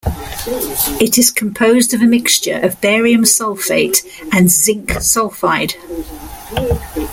It 0.99 1.19
is 1.19 1.29
composed 1.29 1.93
of 1.93 2.01
a 2.01 2.07
mixture 2.07 2.59
of 2.63 2.81
barium 2.81 3.21
sulfate 3.21 3.97
and 4.31 4.49
zinc 4.49 4.89
sulfide. 4.93 5.75